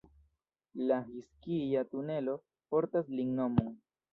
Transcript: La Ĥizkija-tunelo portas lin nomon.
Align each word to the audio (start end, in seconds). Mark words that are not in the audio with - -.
La 0.91 0.97
Ĥizkija-tunelo 1.09 2.35
portas 2.73 3.17
lin 3.19 3.37
nomon. 3.43 3.71